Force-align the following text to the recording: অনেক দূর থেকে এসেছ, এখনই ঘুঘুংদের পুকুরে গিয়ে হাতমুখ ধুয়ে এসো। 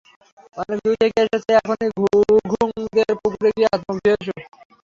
অনেক 0.57 0.77
দূর 0.83 0.95
থেকে 1.01 1.19
এসেছ, 1.23 1.43
এখনই 1.59 1.89
ঘুঘুংদের 1.97 3.11
পুকুরে 3.21 3.49
গিয়ে 3.55 3.69
হাতমুখ 3.71 3.97
ধুয়ে 3.97 4.15
এসো। 4.17 4.33